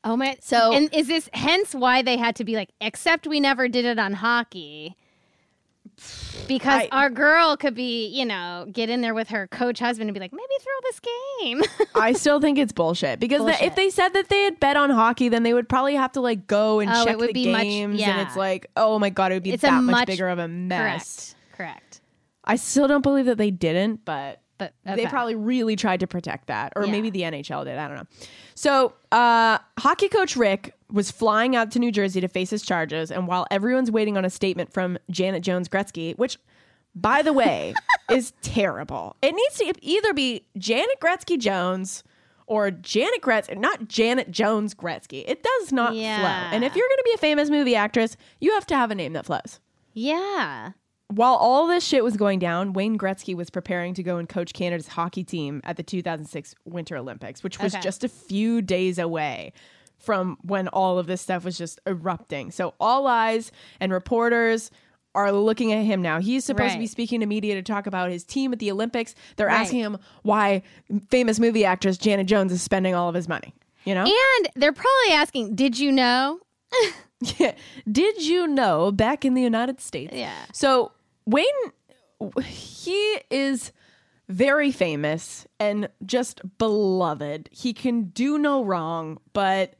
[0.04, 0.36] Oh my.
[0.40, 3.84] So- and is this hence why they had to be like, except we never did
[3.84, 4.96] it on hockey?
[6.46, 10.08] Because I- our girl could be, you know, get in there with her coach husband
[10.08, 11.62] and be like, maybe throw this game.
[11.94, 14.90] I still think it's bullshit because the- if they said that they had bet on
[14.90, 17.62] hockey, then they would probably have to like go and Oh, check the be much-
[17.62, 20.06] games, and it's like, oh my god, it would be It's a that much, much-
[20.06, 21.34] bigger of a mess.
[21.52, 21.56] Correct.
[21.56, 22.00] Correct.
[22.44, 26.46] I still don't believe that they didn't, but But they probably really tried to protect
[26.46, 26.92] that, or Yeah.
[26.92, 27.78] maybe the NHL did.
[27.78, 28.06] I don't know.
[28.54, 33.10] So, uh, hockey coach Rick was flying out to New Jersey to face his charges,
[33.10, 36.38] and while everyone's waiting on a statement from Janet Jones Gretzky, which,
[36.94, 37.74] by the way,
[38.10, 39.16] is terrible.
[39.22, 42.04] It needs to either be Janet Gretzky Jones
[42.46, 45.24] or Janet Gretzky, not Janet Jones Gretzky.
[45.28, 46.20] It does not Yeah.
[46.48, 46.56] flow.
[46.56, 48.94] And if you're going to be a famous movie actress, you have to have a
[48.94, 49.60] name that flows.
[49.92, 50.72] Yeah.
[51.08, 54.52] While all this shit was going down, Wayne Gretzky was preparing to go and coach
[54.54, 57.82] Canada's hockey team at the 2006 Winter Olympics, which was Okay.
[57.82, 59.52] just a few days away
[59.98, 62.50] from when all of this stuff was just erupting.
[62.50, 64.70] So all eyes and reporters
[65.14, 66.20] are looking at him now.
[66.20, 69.14] He's supposed to be speaking to media to talk about his team at the Olympics.
[69.36, 69.60] They're Right.
[69.60, 70.62] asking him why
[71.10, 73.52] famous movie actress Janet Jones is spending all of his money.
[73.84, 74.04] You know?
[74.04, 76.40] And they're probably asking, did you know?
[77.38, 77.54] yeah.
[77.90, 80.14] Did you know back in the United States?
[80.14, 80.34] Yeah.
[80.52, 80.92] So
[81.26, 81.46] Wayne,
[82.44, 83.72] he is
[84.28, 87.48] very famous and just beloved.
[87.50, 89.74] He can do no wrong, but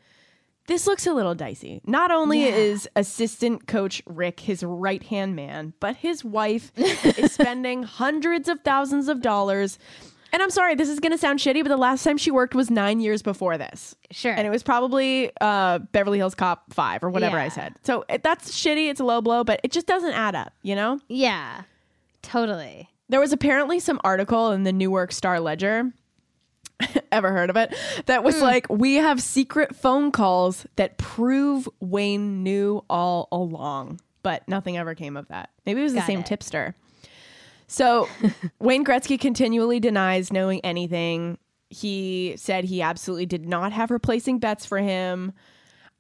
[0.69, 1.81] this looks a little dicey.
[1.85, 2.55] Not only Yeah.
[2.55, 8.61] is assistant coach Rick his right hand man, but his wife is spending hundreds of
[8.61, 9.79] thousands of dollars.
[10.31, 12.55] And I'm sorry, this is going to sound shitty, but the last time she worked
[12.55, 13.97] was nine years before this.
[14.11, 14.33] Sure.
[14.35, 17.75] And it was probably uh, Beverly Hills Cop 5 or whatever I said.
[17.83, 18.91] So it, that's shitty.
[18.91, 21.01] It's a low blow, but it just doesn't add up, you know?
[21.09, 21.63] yeah.
[22.23, 22.89] Totally.
[23.09, 25.93] There was apparently some article in the Newark Star Ledger.
[27.13, 27.75] Ever heard of it?
[28.07, 28.43] That was hmm.
[28.43, 34.95] like, we have secret phone calls that prove Wayne knew all along, but nothing ever
[34.95, 35.51] came of that.
[35.67, 36.27] Maybe it was the same it.
[36.27, 36.75] tipster.
[37.67, 38.09] So
[38.59, 41.39] Wayne Gretzky continually denies knowing anything.
[41.71, 45.33] He said he absolutely did not have her placing bets for him.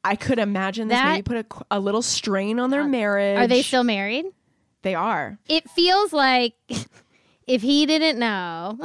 [0.04, 1.36] I could imagine this That- maybe put
[1.70, 3.38] a, a little strain on their marriage.
[3.38, 4.26] Are they still married?
[4.82, 5.38] They are.
[5.48, 6.54] It feels like
[7.46, 8.78] if he didn't know,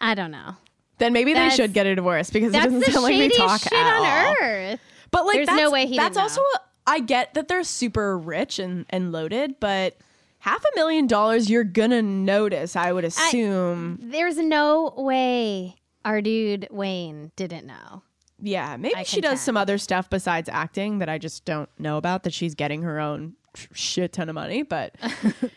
[0.00, 0.56] I don't know.
[0.98, 3.72] Then maybe they should get a divorce because it doesn't sound like they talk shit
[3.72, 4.36] at on all.
[4.42, 4.80] earth.
[5.10, 6.40] But like, There's no that's, way he That's didn't also.
[6.40, 9.96] A, I get that they're super rich and and loaded, but
[10.38, 12.76] half a million dollars you're gonna notice.
[12.76, 13.98] I would assume.
[14.02, 18.02] There's no way our dude Wayne didn't know.
[18.40, 21.96] yeah, maybe I she does some other stuff besides acting that I just don't know
[21.96, 22.24] about.
[22.24, 24.94] That she's getting her own sh- shit ton of money, but.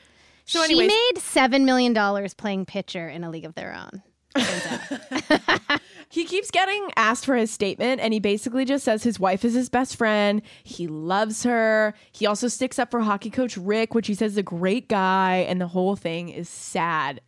[0.50, 4.02] So, she anyways, made seven million dollars playing pitcher in a league of their own.
[6.10, 9.54] He keeps getting asked for his statement, and he basically just says his wife is
[9.54, 10.42] his best friend.
[10.64, 11.94] He loves her.
[12.12, 15.46] He also sticks up for hockey coach Rick, which he says is a great guy,
[15.48, 17.20] and the whole thing is sad.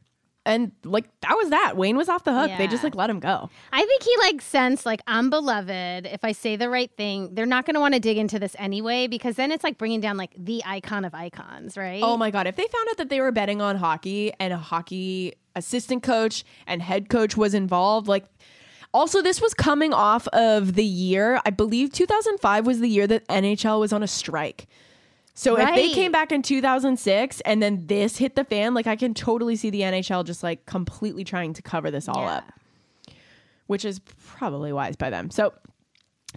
[0.45, 1.75] And like that was that.
[1.75, 2.49] Wayne was off the hook.
[2.57, 3.49] They just like let him go.
[3.71, 6.07] I think he like sensed like I'm beloved.
[6.07, 8.55] If I say the right thing, they're not going to want to dig into this
[8.57, 12.01] anyway because then it's like bringing down like the icon of icons, right?
[12.01, 12.47] Oh my god!
[12.47, 16.43] If they found out that they were betting on hockey and a hockey assistant coach
[16.65, 18.25] and head coach was involved, like
[18.93, 23.27] Also, this was coming off of the year, I believe 2005 was the year that
[23.27, 24.67] NHL was on a strike.
[25.39, 28.97] So if they came back in 2006 and then this hit the fan, like I
[28.97, 32.35] can totally see the NHL just like completely trying to cover this all Yeah.
[32.39, 32.51] up,
[33.67, 35.31] which is probably wise by them.
[35.31, 35.53] So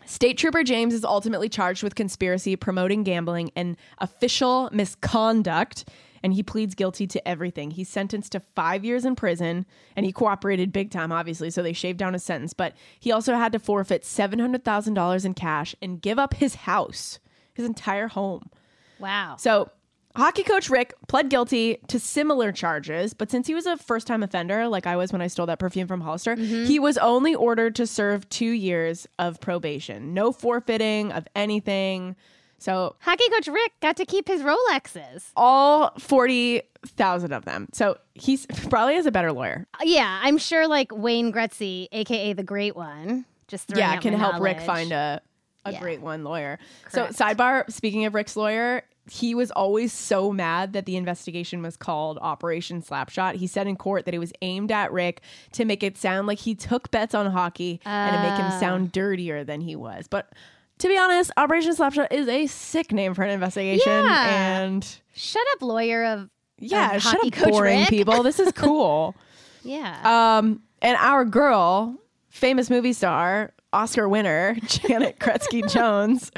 [0.07, 5.89] State Trooper James is ultimately charged with conspiracy, promoting gambling, and official misconduct.
[6.23, 7.73] And he pleads guilty to everything.
[7.73, 11.51] He's sentenced to five years in prison, and he cooperated big time, obviously.
[11.51, 12.53] So they shaved down his sentence.
[12.53, 16.35] But he also had to forfeit seven hundred thousand dollars in cash and give up
[16.35, 17.19] his house,
[17.53, 18.49] his entire home.
[18.99, 19.37] Wow.
[19.39, 19.71] So,
[20.17, 24.23] hockey coach Rick pled guilty to similar charges, but since he was a first time
[24.23, 26.65] offender, like I was when I stole that perfume from Hollister, mm-hmm.
[26.65, 30.15] he was only ordered to serve two years of probation.
[30.15, 32.17] No forfeiting of anything.
[32.59, 35.31] So, Hockey coach Rick got to keep his Rolexes.
[35.35, 37.69] all 40,000 of them.
[37.73, 39.67] So, he's probably has a better lawyer.
[39.75, 44.41] Uh, yeah, I'm sure like Wayne Gretzky, aka the Great One, just yeah, can help
[44.41, 45.21] Rick find a,
[45.65, 45.81] a Yeah.
[45.81, 46.59] great one lawyer.
[46.91, 47.15] Correct.
[47.15, 51.77] So, sidebar, speaking of Rick's lawyer, he was always so mad that the investigation was
[51.77, 53.35] called Operation Slapshot.
[53.37, 55.23] He said in court that it was aimed at Rick
[55.53, 58.59] to make it sound like he took bets on hockey and to make him Ah.
[58.61, 60.07] sound dirtier than he was.
[60.09, 60.33] But
[60.79, 63.91] to be honest, Operation Slapshot is a sick name for an investigation.
[63.93, 64.61] Yeah.
[64.63, 67.89] And Shut up, lawyer of yeah, of shut up, coach boring Rick.
[67.89, 68.23] people.
[68.23, 69.17] This is cool.
[69.65, 70.39] Yeah.
[70.39, 71.97] Um, and our girl,
[72.31, 76.31] famous movie star, Oscar winner Janet Gretzky Jones,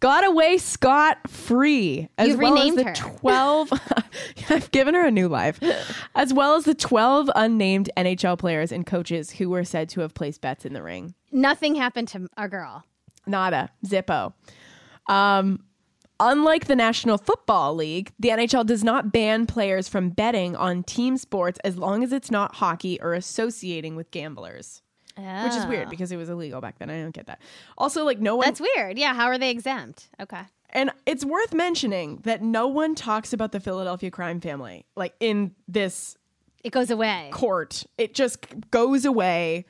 [0.00, 2.08] got away scot free.
[2.18, 2.94] As You've well renamed as the her.
[3.18, 3.70] twelve.
[4.50, 5.60] I've given her a new life,
[6.14, 10.14] as well as the twelve unnamed NHL players and coaches who were said to have
[10.14, 11.14] placed bets in the ring.
[11.32, 12.84] Nothing happened to our girl.
[13.26, 14.32] Nada, Zippo.
[15.08, 15.64] Um,
[16.20, 21.16] unlike the National Football League, the NHL does not ban players from betting on team
[21.16, 24.82] sports as long as it's not hockey or associating with gamblers.
[25.16, 25.90] Which is weird Oh.
[25.90, 26.90] because it was illegal back then.
[26.90, 27.40] I don't get that.
[27.78, 28.98] Also, like no one That's weird.
[28.98, 30.08] Yeah, how are they exempt?
[30.20, 30.42] Okay.
[30.70, 35.54] and it's worth mentioning that no one talks about the Philadelphia crime family like in
[35.68, 36.16] this
[36.64, 37.30] It goes away.
[37.32, 37.84] court.
[37.96, 39.64] It just goes away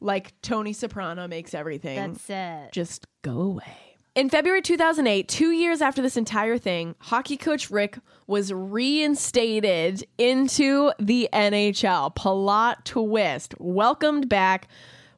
[0.00, 2.72] like Tony Soprano makes everything That's it.
[2.72, 3.89] just go away.
[4.20, 10.92] In February 2008, two years after this entire thing, hockey coach Rick was reinstated into
[10.98, 12.14] the NHL.
[12.14, 13.54] Plot twist.
[13.58, 14.68] Welcomed back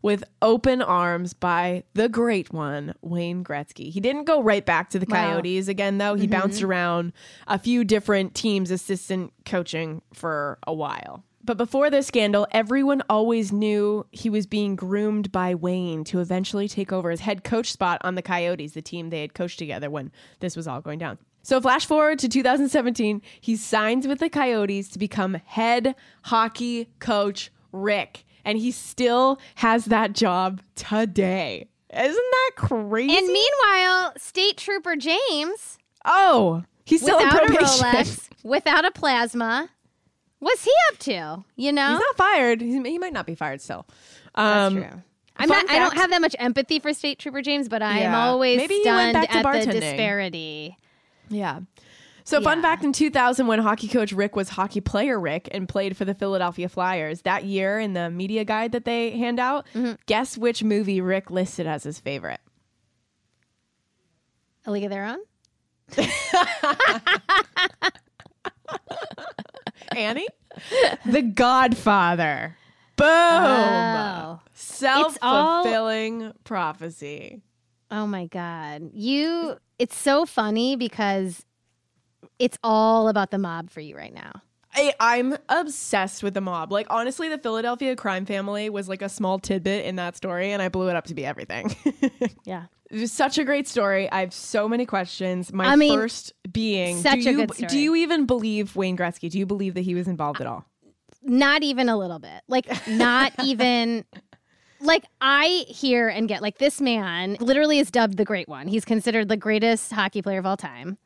[0.02, 3.90] with open arms by the great one, Wayne Gretzky.
[3.90, 5.32] He didn't go right back to the Wow.
[5.32, 6.14] Coyotes again, though.
[6.14, 6.40] He mm-hmm.
[6.40, 7.12] bounced around
[7.48, 11.24] a few different teams, assistant coaching for a while.
[11.44, 16.68] But before this scandal, everyone always knew he was being groomed by Wayne to eventually
[16.68, 19.90] take over his head coach spot on the Coyotes, the team they had coached together
[19.90, 21.18] when this was all going down.
[21.42, 27.50] So, flash forward to 2017, he signs with the Coyotes to become head hockey coach
[27.72, 28.24] Rick.
[28.44, 31.68] And he still has that job today.
[31.92, 33.16] Isn't that crazy?
[33.16, 37.52] And meanwhile, State Trooper James, oh, he's still without a.
[37.52, 39.68] Rolex, without a plasma,
[40.42, 41.44] what's he up to?
[41.56, 41.88] You know?
[41.90, 42.60] He's not fired.
[42.60, 43.86] He's, he might not be fired still.
[44.34, 45.02] That's Um, true.
[45.36, 47.98] I'm fun not, I don't have that much empathy for State Trooper James, but I
[48.00, 48.24] am Yeah.
[48.26, 49.80] always Maybe stunned back to at the bartending.
[49.80, 50.76] disparity.
[51.30, 51.60] Yeah.
[52.24, 52.62] So, fun Yeah.
[52.62, 56.14] fact in 2000, when hockey coach Rick was hockey player Rick and played for the
[56.14, 59.92] Philadelphia Flyers, that year in the media guide that they hand out, Mm-hmm.
[60.06, 62.40] guess which movie Rick listed as his favorite?
[64.66, 65.18] A League of Their Own?
[69.96, 70.28] Annie?
[71.06, 72.56] the Godfather.
[72.96, 73.08] Boom.
[73.08, 74.40] Oh.
[74.52, 77.42] Self fulfilling prophecy.
[77.90, 78.90] Oh my God.
[78.92, 81.44] You, it's so funny because
[82.38, 84.42] it's all about the mob for you right now.
[84.74, 86.72] I, I'm obsessed with the mob.
[86.72, 90.62] Like, honestly, the Philadelphia crime family was like a small tidbit in that story, and
[90.62, 91.74] I blew it up to be everything.
[92.44, 92.64] Yeah.
[92.90, 94.10] It was such a great story.
[94.12, 95.50] I have so many questions.
[95.50, 97.68] My I mean, first being, such do a you, good story.
[97.68, 99.30] do you even believe Wayne Gretzky?
[99.30, 100.66] Do you believe that he was involved at all?
[101.22, 102.42] Not even a little bit.
[102.48, 104.04] Like, not even.
[104.80, 108.68] Like, I hear and get, like, this man literally is dubbed the Great One.
[108.68, 110.98] He's considered the greatest hockey player of all time.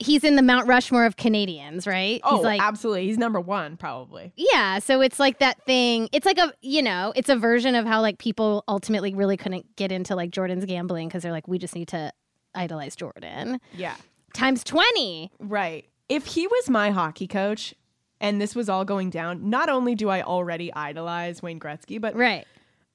[0.00, 2.20] He's in the Mount Rushmore of Canadians, right?
[2.24, 3.06] Oh, He's like, absolutely.
[3.06, 4.32] He's number one, probably.
[4.36, 6.08] Yeah, so it's like that thing.
[6.12, 9.76] It's like a, you know, it's a version of how like people ultimately really couldn't
[9.76, 12.12] get into like Jordan's gambling because they're like, we just need to
[12.54, 13.94] idolize Jordan Yeah.
[14.34, 15.30] times 20.
[15.38, 15.84] Right.
[16.08, 17.74] If he was my hockey coach
[18.20, 22.16] and this was all going down, not only do I already idolize Wayne Gretzky, but
[22.16, 22.46] Right.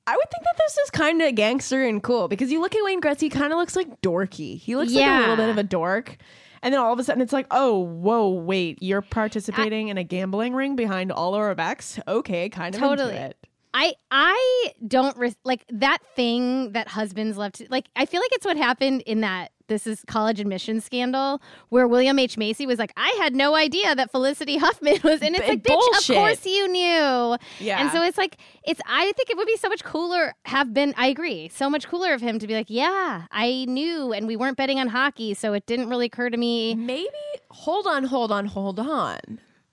[0.08, 2.84] I would think that this is kind of gangster and cool because you look at
[2.84, 4.60] Wayne Gretzky, he kind of looks like dorky.
[4.60, 6.18] He looks like a little bit of a dork.
[6.62, 10.04] And then all of a sudden it's like, oh, whoa, wait, you're participating in a
[10.04, 12.00] gambling ring behind all our backs?
[12.08, 13.12] Okay, kind of Totally.
[13.16, 13.38] into it.
[13.74, 17.88] I I don't res- like that thing that husbands love to like.
[17.96, 22.20] I feel like it's what happened in that this is college admission scandal where William
[22.20, 25.50] H Macy was like, I had no idea that Felicity Huffman was, and it's B-
[25.50, 27.38] like, bitch, of course you knew.
[27.60, 27.82] Yeah.
[27.82, 28.82] And so it's like it's.
[28.88, 30.34] I think it would be so much cooler.
[30.46, 30.94] Have been.
[30.98, 31.50] I agree.
[31.50, 34.80] So much cooler of him to be like, yeah, I knew, and we weren't betting
[34.80, 36.76] on hockey, so it didn't really occur to me.
[36.76, 37.10] Maybe
[37.52, 39.20] hold on, hold on, hold on.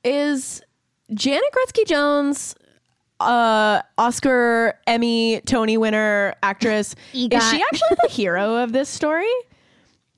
[0.04, 0.62] Is
[1.12, 2.54] Janet Gretzky Jones
[3.20, 9.30] uh Oscar, Emmy, Tony winner actress is she actually the hero of this story?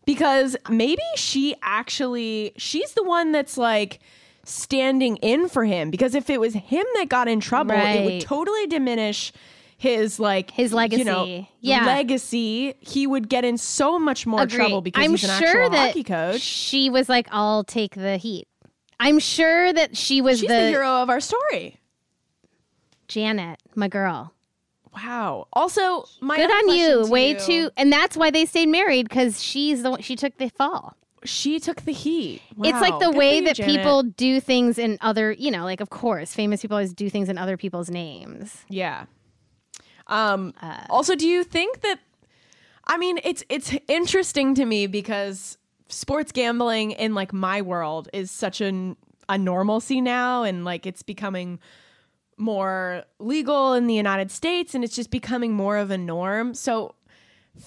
[0.06, 4.00] Because maybe she actually she's the one that's like
[4.44, 8.20] standing in for him because if it was him that got in trouble, it would
[8.20, 9.32] totally diminish
[9.78, 11.46] his like His legacy You know.
[11.60, 11.86] Yeah.
[11.86, 12.74] legacy.
[12.80, 14.56] He would get in so much more Agree.
[14.56, 16.40] trouble because I'm he's an sure actual that hockey coach.
[16.40, 18.46] she was like, I'll take the heat.
[19.00, 21.76] I'm sure that she was She's the, hero of our story.
[23.08, 24.32] Janet, my girl.
[24.94, 25.48] Wow.
[25.52, 27.04] Also, my Good on you.
[27.04, 30.02] to Way you, too, and that's why they stayed married because she's the one.
[30.02, 30.96] She took the fall.
[31.24, 32.42] She took the heat.
[32.62, 33.76] It's like the Good way you, that Janet.
[33.76, 37.28] people do things in other, you know, like of course, famous people always do things
[37.28, 38.64] in other people's names.
[38.68, 39.06] Yeah.
[40.06, 40.52] Um.
[40.60, 41.98] Uh, also, do you think that?
[42.86, 45.56] I mean, it's it's interesting to me because
[45.88, 48.96] sports gambling in like my world is such an
[49.28, 51.58] a normalcy now, and like it's becoming
[52.36, 56.54] more legal in the United States, and it's just becoming more of a norm.
[56.54, 56.94] So.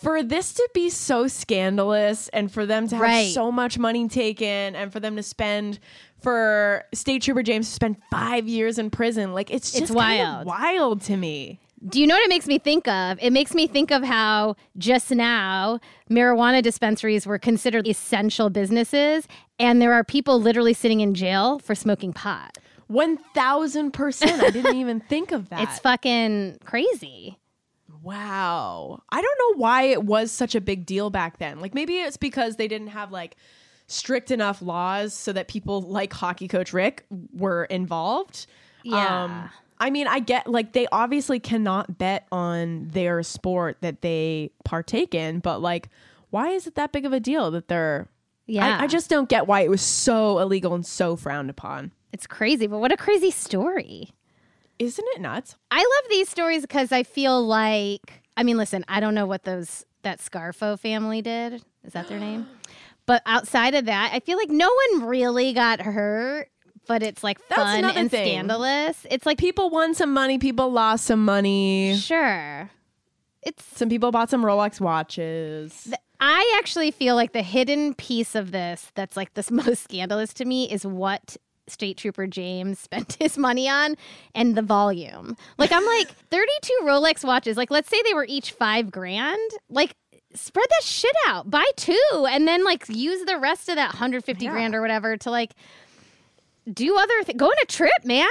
[0.02, 3.34] For this to be so scandalous and for them to have Right.
[3.34, 5.80] so much money taken and for them to spend
[6.22, 10.46] for State Trooper James to spend five years in prison, like it's just It's wild.
[10.46, 11.62] wild to me.
[11.88, 13.18] Do you know what it makes me think of?
[13.22, 19.26] It makes me think of how just now marijuana dispensaries were considered essential businesses,
[19.58, 22.58] and there are people literally sitting in jail for smoking pot.
[22.88, 24.42] One thousand percent.
[24.42, 25.62] I didn't even think of that.
[25.62, 27.38] It's fucking crazy.
[28.02, 29.02] wow.
[29.10, 31.60] I don't know why it was such a big deal back then.
[31.60, 33.36] Like maybe it's because they didn't have like
[33.88, 38.46] strict enough laws so that people like hockey coach Rick were involved.
[38.84, 39.24] Yeah.
[39.24, 44.52] Um, I mean, I get like they obviously cannot bet on their sport that they
[44.66, 45.90] partake in, but like,
[46.30, 48.08] why is it that big of a deal that they're?
[48.46, 48.78] Yeah.
[48.78, 51.92] I, I just don't get why it was so illegal and so frowned upon.
[52.14, 54.10] It's crazy, but what a crazy story.
[54.80, 55.56] Isn't it nuts?
[55.72, 59.44] I love these stories because I feel like I mean, listen, I don't know what
[59.44, 61.64] those that Scarfo family did.
[61.84, 62.48] Is that their name?
[63.08, 66.50] But outside of that, I feel like no one really got hurt,
[66.90, 68.26] but it's like That's fun and thing.
[68.34, 69.06] scandalous.
[69.10, 71.96] It's like People won some money, people lost some money.
[71.96, 72.70] sure.
[73.44, 75.94] It's Some people bought some Rolex watches.
[76.20, 80.44] I actually feel like the hidden piece of this that's like the most scandalous to
[80.44, 81.38] me is what
[81.68, 83.96] State Trooper James spent his money on
[84.36, 85.36] and the volume.
[85.58, 87.58] Like I'm like 32 Rolex watches.
[87.58, 89.52] Like let's say they were each 5 grand.
[89.70, 89.96] Like
[90.34, 91.50] spread that shit out.
[91.50, 94.52] Buy two and then like use the rest of that 150 Yeah.
[94.52, 95.52] grand or whatever to like
[96.72, 97.40] do other things.
[97.40, 98.28] go on a trip, man.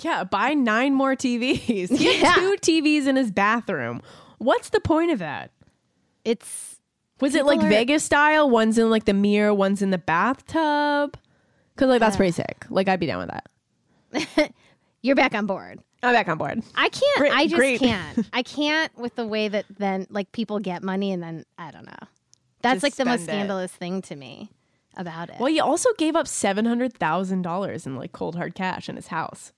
[0.00, 1.88] Yeah, buy nine more TVs.
[2.00, 2.34] Yeah.
[2.34, 4.02] two TVs in his bathroom.
[4.38, 5.50] What's the point of that?
[6.24, 6.76] It's
[7.20, 8.48] Was it like are- Vegas style?
[8.50, 11.16] One's in like the mirror, one's in the bathtub.
[11.76, 12.66] Cause like that's pretty sick.
[12.70, 14.52] Like I'd be down with that.
[15.02, 15.80] you're back on board.
[16.02, 16.62] I'm back on board.
[16.74, 17.18] I can't.
[17.18, 17.80] Great- I just great.
[17.80, 18.18] can't.
[18.32, 21.86] I can't with the way that then like people get money and then I don't
[21.86, 22.08] know.
[22.62, 23.24] That's Just like the most it.
[23.24, 24.50] scandalous thing to me
[24.96, 25.36] about it.
[25.38, 28.96] Well, he also gave up seven hundred thousand dollars in like cold hard cash in
[28.96, 29.52] his house.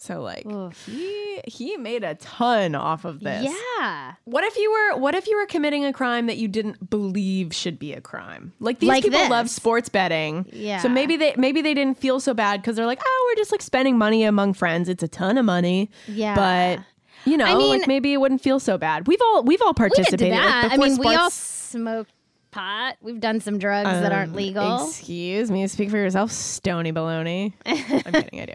[0.00, 0.86] So like Oof.
[0.86, 3.44] he he made a ton off of this.
[3.78, 6.88] yeah, What if you were what if you were committing a crime that you didn't
[6.90, 8.52] believe should be a crime?
[8.60, 9.30] Like these Like people this.
[9.30, 10.46] love sports betting.
[10.52, 10.78] Yeah.
[10.80, 13.52] So maybe they maybe they didn't feel so bad because they're like, oh, we're just
[13.52, 14.88] like spending money among friends.
[14.88, 15.90] It's a ton of money.
[16.06, 16.34] Yeah.
[16.34, 16.84] But
[17.28, 19.06] you know, I mean- like maybe it wouldn't feel so bad.
[19.08, 20.30] We've all we've all we participated.
[20.30, 20.72] like, that.
[20.72, 22.12] I mean, we all sports- smoked
[22.52, 22.96] pot.
[23.02, 24.86] We've done some drugs that aren't Um, legal.
[24.88, 27.52] Excuse me, speak for yourself, Stony Baloney.
[27.66, 27.76] I'm
[28.12, 28.52] kidding, I do.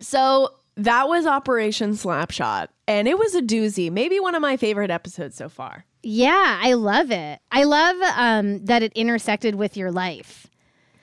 [0.00, 3.90] So that was Operation Slapshot, and it was a doozy.
[3.90, 5.84] Maybe one of my favorite episodes so far.
[6.02, 7.40] yeah, I love it.
[7.50, 10.48] I love um, that it intersected with your life,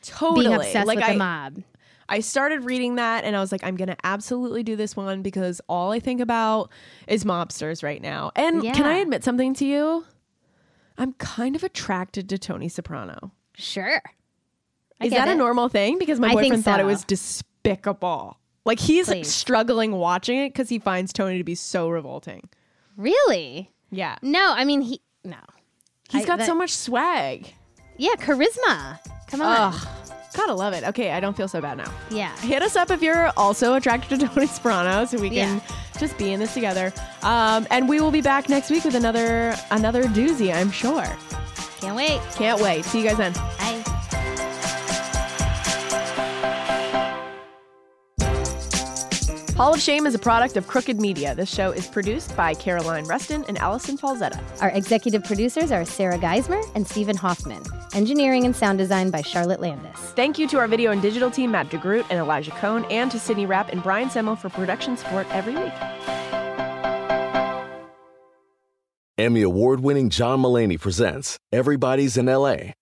[0.03, 0.45] Totally.
[0.45, 1.63] being obsessed like with I, the mob.
[2.09, 5.61] I started reading that and I was like, I'm gonna absolutely do this one because
[5.69, 6.69] all I think about
[7.07, 8.31] is mobsters right now.
[8.35, 10.05] And can I admit something to you?
[10.97, 13.31] I'm kind of attracted to Tony Soprano.
[13.55, 14.01] Sure.
[14.99, 15.97] I Is that a normal thing?
[15.97, 18.37] Because my boyfriend thought it was despicable.
[18.65, 19.33] Like he's Please.
[19.33, 22.47] struggling watching it because he finds Tony to be so revolting.
[22.97, 23.71] Really?
[23.89, 24.17] Yeah.
[24.21, 25.01] No, I mean he.
[25.23, 25.37] No.
[26.09, 27.53] He's I- got that- so much swag.
[27.97, 28.99] Yeah, charisma.
[29.27, 29.73] Come on.
[29.73, 29.87] Ugh.
[30.33, 30.83] Gotta love it.
[30.85, 31.91] Okay, I don't feel so bad now.
[32.09, 32.35] Yeah.
[32.37, 35.59] Hit us up if you're also attracted to Tony Soprano, so we can Yeah.
[35.99, 36.93] just be in this together.
[37.21, 41.05] Um, and we will be back next week with another another doozy, I'm sure.
[41.81, 42.21] Can't wait.
[42.35, 42.85] Can't wait.
[42.85, 43.33] See you guys then.
[43.33, 43.80] Bye.
[49.61, 51.35] Hall of Shame is a product of Crooked Media.
[51.35, 54.41] This show is produced by Caroline Reston and Allison Falzetta.
[54.59, 57.61] Our executive producers are Sarah Geismar and Stephen Hoffman.
[57.93, 59.95] Engineering and sound design by Charlotte Landis.
[60.15, 63.19] Thank you to our video and digital team, Matt DeGroot and Elijah Cohn, and to
[63.19, 65.73] Sydney Rapp and Brian Semmel for production support every week.
[69.19, 72.71] Emmy award winning John Mulaney presents Everybody's in LA,